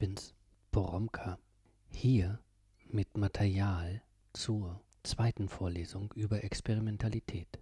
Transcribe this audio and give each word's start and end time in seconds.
bin's, 0.00 0.34
Poromka, 0.72 1.38
hier 1.90 2.40
mit 2.88 3.18
Material 3.18 4.02
zur 4.32 4.80
zweiten 5.02 5.46
Vorlesung 5.46 6.10
über 6.14 6.42
Experimentalität. 6.42 7.60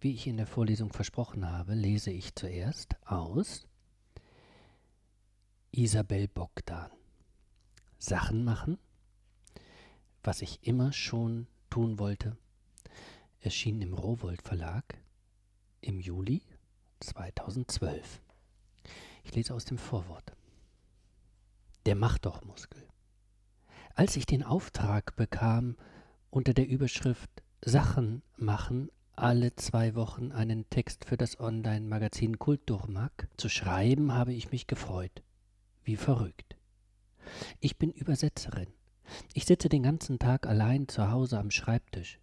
Wie 0.00 0.14
ich 0.14 0.28
in 0.28 0.36
der 0.36 0.46
Vorlesung 0.46 0.92
versprochen 0.92 1.50
habe, 1.50 1.74
lese 1.74 2.12
ich 2.12 2.36
zuerst 2.36 2.94
aus 3.04 3.66
Isabel 5.72 6.28
Bogdan. 6.28 6.88
Sachen 7.98 8.44
machen, 8.44 8.78
was 10.22 10.40
ich 10.40 10.64
immer 10.64 10.92
schon 10.92 11.48
tun 11.68 11.98
wollte, 11.98 12.36
erschien 13.40 13.82
im 13.82 13.92
Rowold 13.92 14.42
Verlag 14.42 14.84
im 15.80 15.98
Juli 15.98 16.42
2012. 17.00 18.22
Ich 19.24 19.34
lese 19.34 19.52
aus 19.52 19.64
dem 19.64 19.78
Vorwort. 19.78 20.32
Der 21.84 21.96
Mach-doch-Muskel. 21.96 22.86
Als 23.96 24.16
ich 24.16 24.24
den 24.24 24.44
Auftrag 24.44 25.16
bekam, 25.16 25.76
unter 26.30 26.54
der 26.54 26.68
Überschrift 26.68 27.30
Sachen 27.60 28.22
machen 28.36 28.90
alle 29.16 29.56
zwei 29.56 29.96
Wochen 29.96 30.30
einen 30.30 30.70
Text 30.70 31.04
für 31.04 31.16
das 31.16 31.40
Online-Magazin 31.40 32.38
Kulturmag 32.38 33.10
zu 33.36 33.48
schreiben, 33.48 34.12
habe 34.12 34.32
ich 34.32 34.52
mich 34.52 34.68
gefreut. 34.68 35.24
Wie 35.82 35.96
verrückt. 35.96 36.56
Ich 37.58 37.76
bin 37.78 37.90
Übersetzerin. 37.90 38.68
Ich 39.34 39.44
sitze 39.44 39.68
den 39.68 39.82
ganzen 39.82 40.20
Tag 40.20 40.46
allein 40.46 40.86
zu 40.86 41.10
Hause 41.10 41.40
am 41.40 41.50
Schreibtisch. 41.50 42.20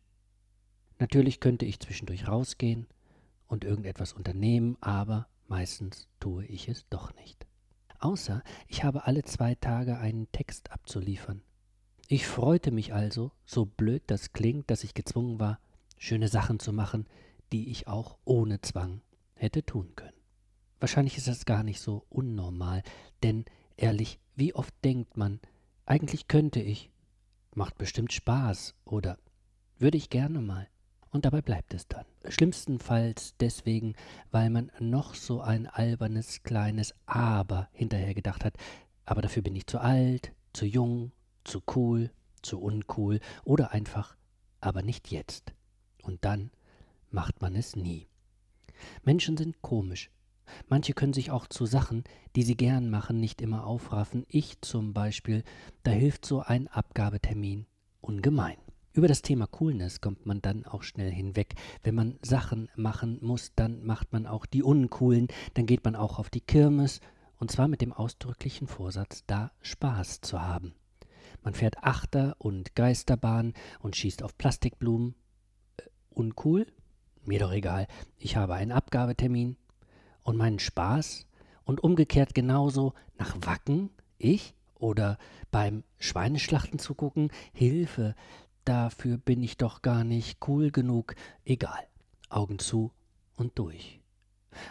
Natürlich 1.00 1.42
könnte 1.42 1.66
ich 1.66 1.82
zwischendurch 1.82 2.30
rausgehen 2.30 2.88
und 3.48 3.66
irgendetwas 3.66 4.14
unternehmen, 4.14 4.78
aber 4.80 5.28
meistens 5.48 6.08
tue 6.22 6.46
ich 6.46 6.70
es 6.70 6.88
doch 6.90 7.14
nicht. 7.16 7.49
Außer 8.00 8.44
ich 8.68 8.84
habe 8.84 9.06
alle 9.06 9.24
zwei 9.24 9.56
Tage 9.56 9.98
einen 9.98 10.32
Text 10.32 10.72
abzuliefern. 10.72 11.42
Ich 12.08 12.26
freute 12.26 12.72
mich 12.72 12.94
also, 12.94 13.32
so 13.46 13.66
blöd 13.66 14.04
das 14.08 14.34
klingt, 14.34 14.72
dass 14.72 14.84
ich 14.84 14.94
gezwungen 14.94 15.40
war, 15.40 15.60
schöne 15.98 16.28
Sachen 16.28 16.60
zu 16.60 16.74
machen, 16.74 17.08
die 17.52 17.70
ich 17.70 17.88
auch 17.88 18.18
ohne 18.26 18.62
Zwang 18.62 19.02
hätte 19.36 19.66
tun 19.66 19.96
können. 19.96 20.18
Wahrscheinlich 20.80 21.18
ist 21.18 21.28
das 21.28 21.46
gar 21.46 21.64
nicht 21.64 21.82
so 21.82 22.06
unnormal, 22.10 22.84
denn 23.22 23.46
ehrlich, 23.76 24.20
wie 24.36 24.56
oft 24.56 24.74
denkt 24.84 25.18
man, 25.18 25.40
eigentlich 25.86 26.28
könnte 26.28 26.62
ich, 26.62 26.90
macht 27.54 27.78
bestimmt 27.78 28.14
Spaß 28.14 28.76
oder 28.86 29.18
würde 29.78 29.98
ich 29.98 30.10
gerne 30.10 30.40
mal. 30.40 30.68
Und 31.12 31.26
dabei 31.26 31.42
bleibt 31.42 31.74
es 31.74 31.88
dann. 31.88 32.06
Schlimmstenfalls 32.28 33.36
deswegen, 33.40 33.96
weil 34.32 34.50
man 34.50 34.72
noch 34.80 35.16
so 35.16 35.42
ein 35.42 35.66
albernes 35.68 36.44
kleines 36.44 36.94
Aber 37.06 37.68
hinterher 37.72 38.14
gedacht 38.14 38.46
hat, 38.46 38.56
aber 39.06 39.22
dafür 39.22 39.42
bin 39.42 39.56
ich 39.56 39.66
zu 39.66 39.80
alt, 39.80 40.34
zu 40.54 40.66
jung, 40.66 41.12
zu 41.44 41.64
cool, 41.76 42.12
zu 42.42 42.62
uncool 42.62 43.20
oder 43.44 43.72
einfach, 43.72 44.16
aber 44.62 44.84
nicht 44.84 45.10
jetzt. 45.10 45.54
Und 46.04 46.24
dann 46.26 46.52
macht 47.10 47.42
man 47.42 47.56
es 47.56 47.76
nie. 47.76 48.08
Menschen 49.04 49.36
sind 49.36 49.62
komisch. 49.62 50.12
Manche 50.68 50.94
können 50.94 51.14
sich 51.14 51.32
auch 51.32 51.48
zu 51.48 51.66
Sachen, 51.66 52.04
die 52.36 52.44
sie 52.44 52.56
gern 52.56 52.90
machen, 52.90 53.20
nicht 53.20 53.42
immer 53.42 53.66
aufraffen. 53.66 54.26
Ich 54.28 54.62
zum 54.62 54.94
Beispiel, 54.94 55.44
da 55.84 55.92
hilft 55.92 56.26
so 56.26 56.42
ein 56.42 56.68
Abgabetermin 56.68 57.66
ungemein. 58.02 58.58
Über 59.00 59.08
das 59.08 59.22
Thema 59.22 59.48
Coolness 59.48 60.02
kommt 60.02 60.26
man 60.26 60.42
dann 60.42 60.66
auch 60.66 60.84
schnell 60.84 61.10
hinweg. 61.10 61.56
Wenn 61.84 61.96
man 61.96 62.20
Sachen 62.22 62.68
machen 62.76 63.18
muss, 63.22 63.54
dann 63.56 63.86
macht 63.86 64.12
man 64.12 64.28
auch 64.28 64.46
die 64.46 64.62
uncoolen, 64.62 65.30
dann 65.54 65.66
geht 65.66 65.86
man 65.86 65.96
auch 65.96 66.20
auf 66.20 66.30
die 66.30 66.42
Kirmes, 66.42 67.00
und 67.38 67.50
zwar 67.50 67.70
mit 67.70 67.80
dem 67.80 67.94
ausdrücklichen 67.94 68.68
Vorsatz, 68.68 69.24
da 69.26 69.54
Spaß 69.62 70.20
zu 70.20 70.42
haben. 70.42 70.74
Man 71.44 71.54
fährt 71.54 71.82
Achter 71.82 72.36
und 72.40 72.76
Geisterbahn 72.76 73.54
und 73.80 73.96
schießt 73.96 74.22
auf 74.22 74.38
Plastikblumen. 74.38 75.16
Äh, 75.78 75.84
uncool? 76.10 76.68
Mir 77.24 77.40
doch 77.40 77.54
egal. 77.54 77.88
Ich 78.18 78.36
habe 78.36 78.56
einen 78.56 78.74
Abgabetermin 78.74 79.56
und 80.24 80.36
meinen 80.36 80.60
Spaß. 80.60 81.26
Und 81.64 81.82
umgekehrt 81.86 82.36
genauso 82.36 82.96
nach 83.18 83.38
Wacken, 83.46 83.92
ich, 84.18 84.56
oder 84.76 85.18
beim 85.52 85.84
Schweineschlachten 86.00 86.80
zu 86.80 86.96
gucken, 86.96 87.32
Hilfe, 87.54 88.16
dafür 88.70 89.18
bin 89.18 89.42
ich 89.42 89.58
doch 89.58 89.82
gar 89.82 90.04
nicht 90.04 90.48
cool 90.48 90.72
genug. 90.72 91.16
Egal. 91.44 91.88
Augen 92.30 92.60
zu 92.60 92.92
und 93.36 93.58
durch. 93.58 94.00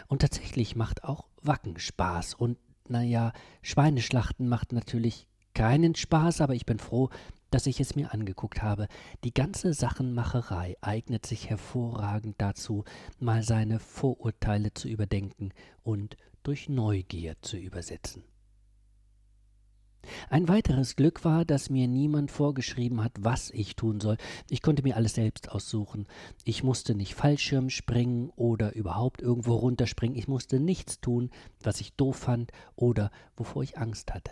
Und 0.07 0.21
tatsächlich 0.21 0.75
macht 0.75 1.03
auch 1.03 1.27
Wacken 1.41 1.77
Spaß. 1.77 2.33
Und 2.33 2.57
naja, 2.87 3.33
Schweineschlachten 3.61 4.47
macht 4.47 4.71
natürlich 4.71 5.27
keinen 5.53 5.95
Spaß, 5.95 6.39
aber 6.39 6.55
ich 6.55 6.65
bin 6.65 6.79
froh, 6.79 7.09
dass 7.51 7.67
ich 7.67 7.81
es 7.81 7.95
mir 7.95 8.13
angeguckt 8.13 8.61
habe. 8.61 8.87
Die 9.25 9.33
ganze 9.33 9.73
Sachenmacherei 9.73 10.77
eignet 10.79 11.25
sich 11.25 11.49
hervorragend 11.49 12.35
dazu, 12.37 12.85
mal 13.19 13.43
seine 13.43 13.79
Vorurteile 13.79 14.73
zu 14.73 14.87
überdenken 14.87 15.51
und 15.83 16.15
durch 16.43 16.69
Neugier 16.69 17.35
zu 17.41 17.57
übersetzen. 17.57 18.23
Ein 20.29 20.47
weiteres 20.47 20.95
Glück 20.95 21.23
war, 21.23 21.45
dass 21.45 21.69
mir 21.69 21.87
niemand 21.87 22.31
vorgeschrieben 22.31 23.03
hat, 23.03 23.13
was 23.19 23.51
ich 23.51 23.75
tun 23.75 23.99
soll. 23.99 24.17
Ich 24.49 24.61
konnte 24.61 24.83
mir 24.83 24.95
alles 24.95 25.15
selbst 25.15 25.51
aussuchen. 25.51 26.07
Ich 26.43 26.63
musste 26.63 26.95
nicht 26.95 27.15
Fallschirm 27.15 27.69
springen 27.69 28.31
oder 28.35 28.75
überhaupt 28.75 29.21
irgendwo 29.21 29.55
runterspringen. 29.55 30.17
Ich 30.17 30.27
musste 30.27 30.59
nichts 30.59 30.99
tun, 30.99 31.29
was 31.61 31.81
ich 31.81 31.93
doof 31.93 32.17
fand 32.17 32.51
oder 32.75 33.11
wovor 33.35 33.63
ich 33.63 33.77
Angst 33.77 34.13
hatte. 34.13 34.31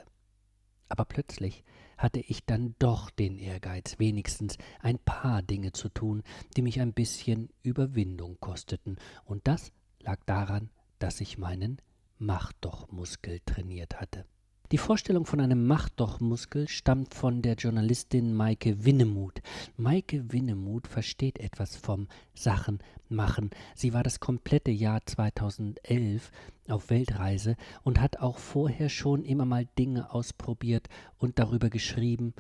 Aber 0.89 1.05
plötzlich 1.05 1.63
hatte 1.97 2.19
ich 2.19 2.45
dann 2.45 2.75
doch 2.79 3.09
den 3.09 3.37
Ehrgeiz, 3.37 3.95
wenigstens 3.97 4.57
ein 4.81 4.99
paar 4.99 5.41
Dinge 5.41 5.71
zu 5.71 5.89
tun, 5.89 6.23
die 6.55 6.61
mich 6.61 6.79
ein 6.79 6.93
bisschen 6.93 7.49
Überwindung 7.63 8.37
kosteten, 8.39 8.97
und 9.25 9.47
das 9.47 9.71
lag 9.99 10.19
daran, 10.25 10.69
dass 10.99 11.21
ich 11.21 11.37
meinen 11.37 11.81
Mach 12.19 12.51
doch 12.61 12.91
Muskel 12.91 13.41
trainiert 13.45 13.99
hatte. 13.99 14.25
Die 14.73 14.77
Vorstellung 14.77 15.25
von 15.25 15.39
einem 15.39 15.65
Macht-doch-Muskel 15.65 16.67
stammt 16.67 17.13
von 17.13 17.41
der 17.41 17.53
Journalistin 17.53 18.33
Maike 18.33 18.83
Winnemuth. 18.83 19.41
Maike 19.77 20.33
Winnemuth 20.33 20.87
versteht 20.87 21.39
etwas 21.39 21.77
vom 21.77 22.09
Sachen 22.33 22.79
machen. 23.07 23.51
Sie 23.75 23.93
war 23.93 24.03
das 24.03 24.19
komplette 24.19 24.71
Jahr 24.71 25.05
2011 25.05 26.31
auf 26.67 26.89
Weltreise 26.89 27.55
und 27.83 28.01
hat 28.01 28.17
auch 28.19 28.39
vorher 28.39 28.89
schon 28.89 29.23
immer 29.23 29.45
mal 29.45 29.69
Dinge 29.79 30.13
ausprobiert 30.13 30.89
und 31.17 31.39
darüber 31.39 31.69
geschrieben. 31.69 32.33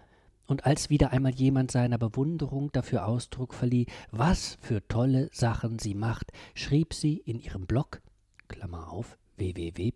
Und 0.47 0.65
als 0.65 0.89
wieder 0.89 1.11
einmal 1.11 1.33
jemand 1.33 1.71
seiner 1.71 1.97
Bewunderung 1.97 2.73
dafür 2.73 3.07
Ausdruck 3.07 3.53
verlieh, 3.53 3.85
was 4.11 4.57
für 4.59 4.85
tolle 4.89 5.29
Sachen 5.31 5.79
sie 5.79 5.93
macht, 5.93 6.33
schrieb 6.55 6.93
sie 6.93 7.15
in 7.15 7.39
ihrem 7.39 7.67
Blog, 7.67 8.01
Klammer 8.49 8.91
auf, 8.91 9.17
www 9.37 9.93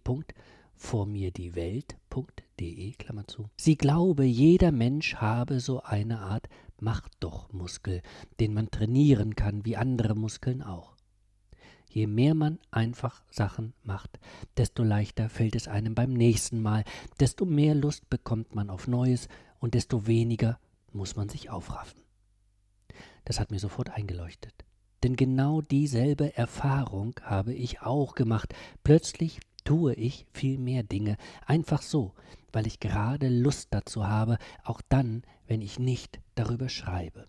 vormirdiewelt.de, 2.12 2.94
Klammer 2.94 3.28
zu. 3.28 3.50
Sie 3.58 3.78
glaube, 3.78 4.24
jeder 4.24 4.72
Mensch 4.72 5.16
habe 5.16 5.60
so 5.60 5.82
eine 5.82 6.20
Art 6.20 6.48
Macht-doch-Muskel, 6.80 8.02
den 8.40 8.54
man 8.54 8.72
trainieren 8.72 9.36
kann, 9.36 9.66
wie 9.66 9.78
andere 9.78 10.16
Muskeln 10.16 10.62
auch. 10.62 10.96
Je 11.88 12.08
mehr 12.08 12.36
man 12.36 12.60
einfach 12.72 13.22
Sachen 13.30 13.74
macht, 13.84 14.20
desto 14.58 14.84
leichter 14.84 15.30
fällt 15.30 15.56
es 15.56 15.68
einem 15.68 15.94
beim 15.94 16.14
nächsten 16.14 16.62
Mal, 16.62 16.84
desto 17.20 17.46
mehr 17.46 17.76
Lust 17.76 18.10
bekommt 18.10 18.56
man 18.56 18.70
auf 18.70 18.88
Neues 18.88 19.28
und 19.60 19.74
desto 19.74 20.08
weniger 20.08 20.60
muss 20.94 21.16
man 21.16 21.30
sich 21.30 21.50
aufraffen. 21.50 22.02
Das 23.26 23.40
hat 23.40 23.52
mir 23.52 23.60
sofort 23.60 23.90
eingeleuchtet. 23.90 24.54
Denn 25.04 25.16
genau 25.16 25.62
dieselbe 25.62 26.38
Erfahrung 26.38 27.16
habe 27.24 27.54
ich 27.54 27.82
auch 27.82 28.14
gemacht. 28.14 28.54
Plötzlich 28.84 29.40
tue 29.64 29.94
ich 29.94 30.26
viel 30.32 30.58
mehr 30.58 30.84
Dinge, 30.84 31.18
einfach 31.46 31.82
so, 31.82 32.14
weil 32.52 32.68
ich 32.68 32.80
gerade 32.80 33.30
Lust 33.30 33.70
dazu 33.72 34.08
habe, 34.08 34.38
auch 34.64 34.82
dann, 34.90 35.24
wenn 35.48 35.62
ich 35.62 35.80
nicht 35.80 36.20
darüber 36.36 36.70
schreibe. 36.70 37.28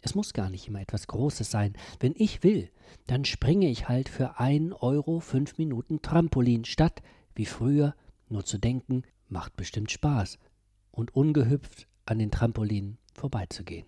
Es 0.00 0.14
muss 0.14 0.34
gar 0.34 0.50
nicht 0.50 0.68
immer 0.68 0.82
etwas 0.82 1.06
Großes 1.06 1.50
sein. 1.50 1.72
Wenn 1.98 2.14
ich 2.16 2.42
will, 2.42 2.70
dann 3.06 3.24
springe 3.24 3.70
ich 3.70 3.88
halt 3.88 4.10
für 4.10 4.38
ein 4.38 4.74
Euro 4.74 5.20
fünf 5.20 5.56
Minuten 5.56 6.02
Trampolin, 6.02 6.66
statt, 6.66 7.02
wie 7.34 7.46
früher, 7.46 7.94
nur 8.28 8.44
zu 8.44 8.58
denken, 8.58 9.02
macht 9.28 9.56
bestimmt 9.56 9.90
Spaß, 9.90 10.38
und 10.90 11.14
ungehüpft 11.14 11.88
an 12.04 12.18
den 12.18 12.30
Trampolinen 12.30 12.98
vorbeizugehen. 13.14 13.86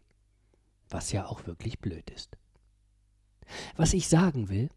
Was 0.89 1.13
ja 1.13 1.27
auch 1.27 1.47
wirklich 1.47 1.81
blöd 1.81 2.09
ist. 2.11 2.39
Was 3.77 3.93
ich 3.93 4.09
sagen 4.09 4.49
will, 4.49 4.71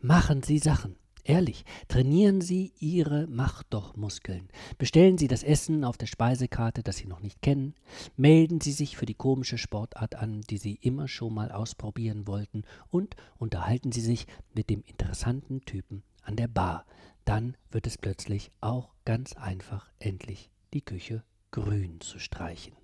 machen 0.00 0.42
Sie 0.42 0.58
Sachen. 0.58 0.96
Ehrlich, 1.28 1.64
trainieren 1.88 2.40
Sie 2.40 2.72
Ihre 2.78 3.26
Macht 3.26 3.66
doch 3.70 3.96
Muskeln. 3.96 4.48
Bestellen 4.78 5.18
Sie 5.18 5.26
das 5.26 5.42
Essen 5.42 5.82
auf 5.82 5.98
der 5.98 6.06
Speisekarte, 6.06 6.84
das 6.84 6.98
Sie 6.98 7.06
noch 7.06 7.18
nicht 7.18 7.42
kennen. 7.42 7.74
Melden 8.16 8.60
Sie 8.60 8.70
sich 8.70 8.96
für 8.96 9.06
die 9.06 9.14
komische 9.14 9.58
Sportart 9.58 10.14
an, 10.14 10.42
die 10.42 10.58
Sie 10.58 10.74
immer 10.74 11.08
schon 11.08 11.34
mal 11.34 11.50
ausprobieren 11.50 12.28
wollten. 12.28 12.62
Und 12.90 13.16
unterhalten 13.38 13.90
Sie 13.90 14.02
sich 14.02 14.28
mit 14.54 14.70
dem 14.70 14.82
interessanten 14.82 15.62
Typen 15.62 16.04
an 16.22 16.36
der 16.36 16.46
Bar. 16.46 16.86
Dann 17.24 17.56
wird 17.72 17.88
es 17.88 17.98
plötzlich 17.98 18.52
auch 18.60 18.94
ganz 19.04 19.32
einfach 19.32 19.90
endlich 19.98 20.52
die 20.74 20.82
Küche 20.82 21.24
grün 21.50 22.00
zu 22.00 22.20
streichen. 22.20 22.76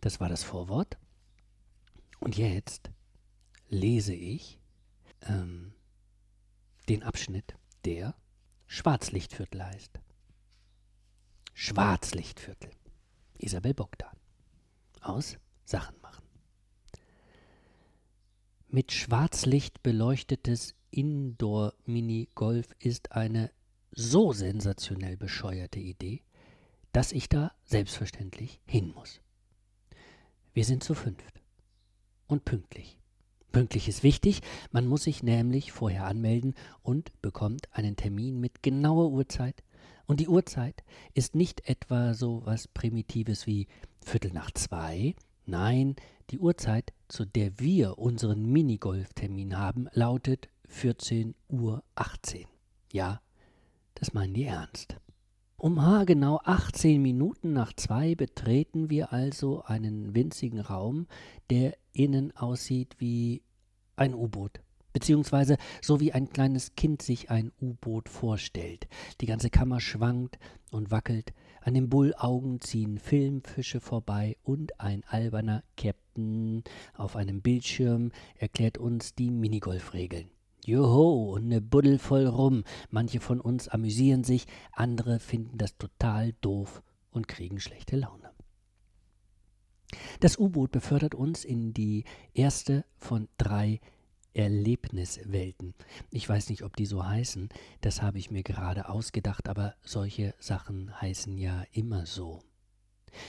Das 0.00 0.20
war 0.20 0.28
das 0.28 0.44
Vorwort. 0.44 0.96
Und 2.20 2.38
jetzt 2.38 2.92
lese 3.68 4.14
ich 4.14 4.60
ähm, 5.22 5.72
den 6.88 7.02
Abschnitt, 7.02 7.54
der 7.84 8.14
Schwarzlichtviertel 8.66 9.64
heißt. 9.64 10.00
Schwarzlichtviertel. 11.54 12.70
Isabel 13.38 13.74
Bogdan. 13.74 14.16
Aus 15.00 15.36
Sachen 15.64 16.00
machen. 16.00 16.24
Mit 18.68 18.92
Schwarzlicht 18.92 19.82
beleuchtetes 19.82 20.74
Indoor-Mini-Golf 20.90 22.74
ist 22.78 23.12
eine 23.12 23.50
so 23.90 24.32
sensationell 24.32 25.16
bescheuerte 25.16 25.80
Idee, 25.80 26.22
dass 26.92 27.12
ich 27.12 27.28
da 27.28 27.52
selbstverständlich 27.64 28.60
hin 28.64 28.92
muss. 28.94 29.20
Wir 30.54 30.64
sind 30.64 30.82
zu 30.84 30.94
fünft. 30.94 31.42
Und 32.26 32.44
pünktlich. 32.44 32.98
Pünktlich 33.52 33.86
ist 33.86 34.02
wichtig, 34.02 34.40
man 34.70 34.86
muss 34.86 35.04
sich 35.04 35.22
nämlich 35.22 35.72
vorher 35.72 36.06
anmelden 36.06 36.54
und 36.82 37.12
bekommt 37.20 37.68
einen 37.72 37.96
Termin 37.96 38.40
mit 38.40 38.62
genauer 38.62 39.10
Uhrzeit. 39.10 39.62
Und 40.06 40.20
die 40.20 40.28
Uhrzeit 40.28 40.82
ist 41.12 41.34
nicht 41.34 41.68
etwa 41.68 42.14
so 42.14 42.42
was 42.46 42.66
Primitives 42.66 43.46
wie 43.46 43.68
Viertel 44.00 44.32
nach 44.32 44.50
zwei. 44.52 45.14
Nein, 45.44 45.96
die 46.30 46.38
Uhrzeit, 46.38 46.94
zu 47.08 47.26
der 47.26 47.58
wir 47.60 47.98
unseren 47.98 48.50
Minigolftermin 48.50 49.58
haben, 49.58 49.86
lautet 49.92 50.48
14.18 50.70 51.34
Uhr. 51.50 51.82
Ja, 52.90 53.20
das 53.94 54.14
meinen 54.14 54.32
die 54.32 54.44
ernst. 54.44 54.96
Um 55.62 55.80
haargenau 55.80 56.40
18 56.42 57.00
Minuten 57.00 57.52
nach 57.52 57.72
zwei 57.74 58.16
betreten 58.16 58.90
wir 58.90 59.12
also 59.12 59.62
einen 59.62 60.12
winzigen 60.12 60.58
Raum, 60.58 61.06
der 61.50 61.76
innen 61.92 62.36
aussieht 62.36 62.96
wie 62.98 63.42
ein 63.94 64.12
U-Boot, 64.12 64.58
beziehungsweise 64.92 65.58
so 65.80 66.00
wie 66.00 66.12
ein 66.12 66.30
kleines 66.30 66.74
Kind 66.74 67.00
sich 67.00 67.30
ein 67.30 67.52
U-Boot 67.60 68.08
vorstellt. 68.08 68.88
Die 69.20 69.26
ganze 69.26 69.50
Kammer 69.50 69.78
schwankt 69.78 70.40
und 70.72 70.90
wackelt, 70.90 71.32
an 71.60 71.74
den 71.74 71.88
Bullaugen 71.88 72.60
ziehen 72.60 72.98
Filmfische 72.98 73.78
vorbei 73.78 74.36
und 74.42 74.80
ein 74.80 75.04
alberner 75.06 75.62
Captain 75.76 76.64
auf 76.92 77.14
einem 77.14 77.40
Bildschirm 77.40 78.10
erklärt 78.34 78.78
uns 78.78 79.14
die 79.14 79.30
Minigolfregeln. 79.30 80.28
Joho, 80.64 81.32
und 81.32 81.48
ne 81.48 81.60
Buddel 81.60 81.98
voll 81.98 82.26
rum. 82.26 82.64
Manche 82.90 83.20
von 83.20 83.40
uns 83.40 83.68
amüsieren 83.68 84.24
sich, 84.24 84.46
andere 84.72 85.18
finden 85.18 85.58
das 85.58 85.76
total 85.76 86.34
doof 86.40 86.82
und 87.10 87.28
kriegen 87.28 87.60
schlechte 87.60 87.96
Laune. 87.96 88.30
Das 90.20 90.38
U-Boot 90.38 90.72
befördert 90.72 91.14
uns 91.14 91.44
in 91.44 91.74
die 91.74 92.04
erste 92.32 92.84
von 92.96 93.28
drei 93.36 93.80
Erlebniswelten. 94.34 95.74
Ich 96.10 96.26
weiß 96.28 96.48
nicht, 96.48 96.62
ob 96.62 96.76
die 96.76 96.86
so 96.86 97.04
heißen, 97.04 97.50
das 97.82 98.00
habe 98.00 98.18
ich 98.18 98.30
mir 98.30 98.42
gerade 98.42 98.88
ausgedacht, 98.88 99.48
aber 99.48 99.74
solche 99.82 100.34
Sachen 100.38 100.98
heißen 101.00 101.36
ja 101.36 101.64
immer 101.72 102.06
so. 102.06 102.40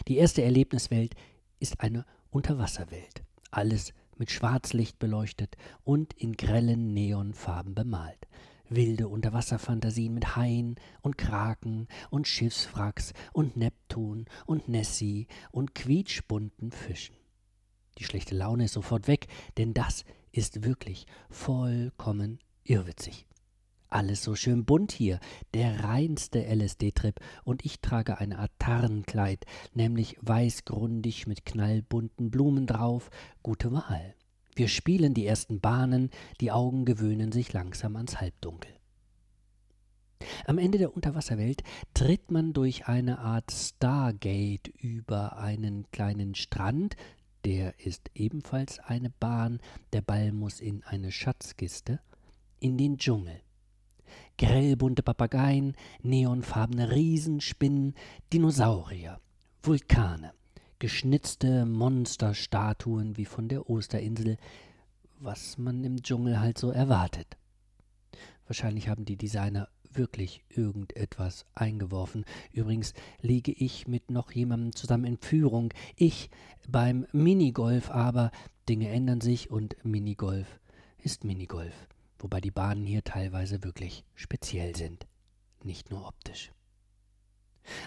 Die 0.07 0.17
erste 0.17 0.43
Erlebniswelt 0.43 1.15
ist 1.59 1.81
eine 1.81 2.05
Unterwasserwelt. 2.29 3.23
Alles 3.51 3.93
mit 4.17 4.31
Schwarzlicht 4.31 4.99
beleuchtet 4.99 5.55
und 5.83 6.13
in 6.13 6.33
grellen 6.33 6.93
Neonfarben 6.93 7.75
bemalt. 7.75 8.27
Wilde 8.69 9.07
Unterwasserfantasien 9.07 10.13
mit 10.13 10.35
Haien 10.35 10.75
und 11.01 11.17
Kraken 11.17 11.87
und 12.09 12.27
Schiffswracks 12.27 13.13
und 13.33 13.57
Neptun 13.57 14.25
und 14.45 14.67
Nessie 14.67 15.27
und 15.51 15.75
quietschbunten 15.75 16.71
Fischen. 16.71 17.15
Die 17.99 18.03
schlechte 18.03 18.35
Laune 18.35 18.65
ist 18.65 18.73
sofort 18.73 19.07
weg, 19.07 19.27
denn 19.57 19.73
das 19.73 20.05
ist 20.31 20.63
wirklich 20.63 21.05
vollkommen 21.29 22.39
irrwitzig. 22.63 23.27
Alles 23.93 24.23
so 24.23 24.33
schön 24.33 24.65
bunt 24.65 24.91
hier, 24.91 25.19
der 25.53 25.83
reinste 25.83 26.43
LSD-Trip 26.51 27.19
und 27.43 27.63
ich 27.63 27.79
trage 27.79 28.17
ein 28.17 28.33
Art 28.33 28.51
Tarnkleid, 28.57 29.45
nämlich 29.75 30.17
weißgrundig 30.19 31.27
mit 31.27 31.45
knallbunten 31.45 32.31
Blumen 32.31 32.65
drauf, 32.65 33.11
gute 33.43 33.71
Wahl. 33.71 34.15
Wir 34.55 34.67
spielen 34.67 35.13
die 35.13 35.27
ersten 35.27 35.59
Bahnen, 35.59 36.09
die 36.41 36.51
Augen 36.51 36.85
gewöhnen 36.85 37.31
sich 37.31 37.53
langsam 37.53 37.95
ans 37.95 38.19
Halbdunkel. 38.19 38.71
Am 40.47 40.57
Ende 40.57 40.79
der 40.79 40.95
Unterwasserwelt 40.95 41.61
tritt 41.93 42.31
man 42.31 42.53
durch 42.53 42.87
eine 42.87 43.19
Art 43.19 43.51
Stargate 43.51 44.69
über 44.69 45.37
einen 45.37 45.85
kleinen 45.91 46.33
Strand, 46.33 46.95
der 47.45 47.79
ist 47.79 48.09
ebenfalls 48.15 48.79
eine 48.79 49.11
Bahn, 49.11 49.59
der 49.91 50.01
Ball 50.01 50.31
muss 50.31 50.61
in 50.61 50.81
eine 50.81 51.11
Schatzkiste, 51.11 51.99
in 52.59 52.75
den 52.79 52.97
Dschungel. 52.97 53.39
Grellbunte 54.37 55.03
Papageien, 55.03 55.75
neonfarbene 56.01 56.91
Riesenspinnen, 56.91 57.93
Dinosaurier, 58.31 59.19
Vulkane, 59.61 60.33
geschnitzte 60.79 61.65
Monsterstatuen 61.65 63.15
wie 63.17 63.25
von 63.25 63.47
der 63.47 63.69
Osterinsel, 63.69 64.37
was 65.19 65.57
man 65.57 65.83
im 65.83 66.01
Dschungel 66.01 66.39
halt 66.39 66.57
so 66.57 66.71
erwartet. 66.71 67.37
Wahrscheinlich 68.47 68.89
haben 68.89 69.05
die 69.05 69.15
Designer 69.15 69.69
wirklich 69.93 70.43
irgendetwas 70.49 71.45
eingeworfen. 71.53 72.25
Übrigens 72.51 72.93
liege 73.21 73.51
ich 73.51 73.87
mit 73.87 74.11
noch 74.11 74.31
jemandem 74.31 74.75
zusammen 74.75 75.05
in 75.05 75.17
Führung. 75.17 75.73
Ich 75.95 76.29
beim 76.67 77.05
Minigolf, 77.11 77.89
aber 77.89 78.31
Dinge 78.67 78.89
ändern 78.89 79.21
sich 79.21 79.51
und 79.51 79.75
Minigolf 79.85 80.59
ist 80.97 81.23
Minigolf 81.23 81.87
wobei 82.23 82.39
die 82.39 82.51
Bahnen 82.51 82.85
hier 82.85 83.03
teilweise 83.03 83.63
wirklich 83.63 84.05
speziell 84.15 84.75
sind, 84.75 85.05
nicht 85.61 85.91
nur 85.91 86.07
optisch. 86.07 86.51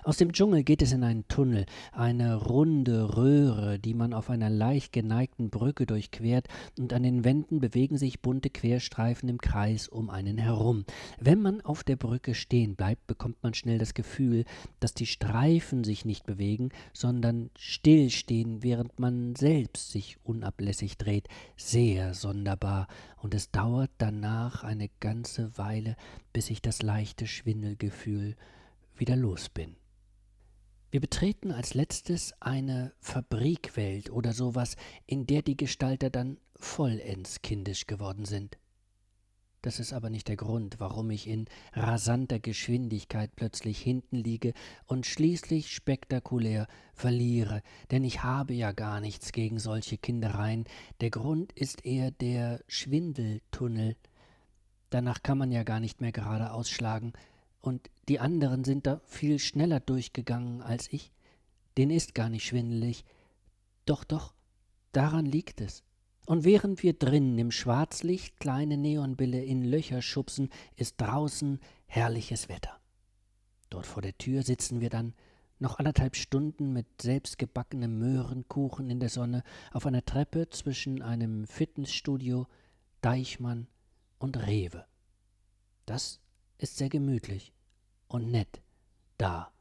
Aus 0.05 0.17
dem 0.17 0.33
Dschungel 0.33 0.65
geht 0.65 0.83
es 0.83 0.93
in 0.93 1.03
einen 1.03 1.27
Tunnel, 1.29 1.67
eine 1.93 2.37
runde 2.37 3.17
Röhre, 3.17 3.79
die 3.79 3.95
man 3.95 4.13
auf 4.13 4.31
einer 4.31 4.51
leicht 4.51 4.93
geneigten 4.93 5.51
Brücke 5.51 5.87
durchquert, 5.87 6.49
und 6.79 6.93
an 6.93 7.03
den 7.03 7.25
Wänden 7.25 7.61
bewegen 7.61 7.99
sich 7.99 8.21
bunte 8.21 8.51
Querstreifen 8.51 9.29
im 9.29 9.39
Kreis 9.39 9.89
um 9.89 10.11
einen 10.11 10.39
herum. 10.39 10.85
Wenn 11.21 11.41
man 11.41 11.61
auf 11.61 11.85
der 11.85 11.97
Brücke 11.97 12.35
stehen 12.35 12.77
bleibt, 12.77 13.07
bekommt 13.07 13.43
man 13.43 13.55
schnell 13.55 13.79
das 13.79 13.95
Gefühl, 13.95 14.45
dass 14.81 14.95
die 14.95 15.07
Streifen 15.07 15.85
sich 15.85 16.05
nicht 16.05 16.27
bewegen, 16.27 16.71
sondern 16.93 17.51
stillstehen, 17.59 18.63
während 18.63 18.99
man 18.99 19.35
selbst 19.37 19.91
sich 19.91 20.19
unablässig 20.25 20.99
dreht. 20.99 21.29
Sehr 21.57 22.15
sonderbar, 22.15 22.89
und 23.19 23.35
es 23.35 23.51
dauert 23.51 23.91
danach 23.99 24.65
eine 24.65 24.89
ganze 25.01 25.57
Weile, 25.59 25.97
bis 26.33 26.47
sich 26.47 26.63
das 26.63 26.83
leichte 26.83 27.27
Schwindelgefühl 27.27 28.37
wieder 28.99 29.17
los 29.17 29.49
bin. 29.49 29.77
Wir 30.91 31.01
betreten 31.01 31.53
als 31.53 31.75
letztes 31.75 32.35
eine 32.41 32.93
Fabrikwelt 33.01 34.11
oder 34.11 34.33
sowas, 34.33 34.77
in 35.07 35.27
der 35.27 35.43
die 35.43 35.57
Gestalter 35.57 36.11
dann 36.11 36.39
vollends 36.57 37.43
kindisch 37.43 37.87
geworden 37.87 38.25
sind. 38.25 38.59
Das 39.63 39.81
ist 39.81 39.93
aber 39.93 40.11
nicht 40.11 40.29
der 40.29 40.37
Grund, 40.37 40.79
warum 40.79 41.11
ich 41.11 41.27
in 41.27 41.47
rasanter 41.73 42.39
Geschwindigkeit 42.39 43.35
plötzlich 43.35 43.81
hinten 43.81 44.17
liege 44.17 44.53
und 44.87 45.07
schließlich 45.07 45.75
spektakulär 45.75 46.69
verliere, 46.95 47.63
denn 47.91 48.05
ich 48.05 48.23
habe 48.23 48.55
ja 48.55 48.71
gar 48.71 49.01
nichts 49.01 49.33
gegen 49.33 49.59
solche 49.59 49.99
Kindereien. 49.99 50.67
Der 51.01 51.11
Grund 51.11 51.53
ist 51.53 51.85
eher 51.85 52.13
der 52.13 52.63
Schwindeltunnel. 52.69 53.97
Danach 54.91 55.25
kann 55.25 55.39
man 55.39 55.51
ja 55.51 55.65
gar 55.65 55.81
nicht 55.81 56.01
mehr 56.01 56.13
gerade 56.13 56.53
ausschlagen, 56.53 57.13
und 57.67 57.91
die 58.09 58.21
anderen 58.21 58.65
sind 58.65 58.87
da 58.87 59.01
viel 59.05 59.39
schneller 59.39 59.81
durchgegangen 59.81 60.63
als 60.63 60.93
ich. 60.93 61.13
Den 61.77 61.91
ist 61.91 62.15
gar 62.15 62.29
nicht 62.29 62.47
schwindelig. 62.47 63.05
Doch, 63.85 64.05
doch, 64.05 64.35
daran 64.93 65.27
liegt 65.27 65.61
es. 65.61 65.83
Und 66.25 66.45
während 66.45 66.83
wir 66.83 66.93
drinnen 66.93 67.39
im 67.39 67.51
Schwarzlicht 67.51 68.39
kleine 68.41 68.77
Neonbille 68.77 69.45
in 69.45 69.65
Löcher 69.65 70.03
schubsen, 70.03 70.51
ist 70.77 71.01
draußen 71.01 71.61
herrliches 71.87 72.49
Wetter. 72.49 72.81
Dort 73.71 73.87
vor 73.87 74.03
der 74.03 74.17
Tür 74.19 74.43
sitzen 74.43 74.81
wir 74.81 74.91
dann, 74.91 75.15
noch 75.59 75.79
anderthalb 75.79 76.17
Stunden 76.17 76.73
mit 76.73 76.87
selbstgebackenem 77.01 77.99
Möhrenkuchen 77.99 78.91
in 78.91 79.01
der 79.01 79.09
Sonne, 79.09 79.43
auf 79.73 79.87
einer 79.87 80.05
Treppe 80.05 80.51
zwischen 80.51 81.01
einem 81.01 81.47
Fitnessstudio, 81.47 82.47
Deichmann 83.01 83.67
und 84.19 84.37
Rewe. 84.47 84.85
Das 85.87 86.21
ist 86.59 86.77
sehr 86.77 86.91
gemütlich 86.91 87.56
und 88.09 88.31
nett 88.31 88.61
da 89.19 89.53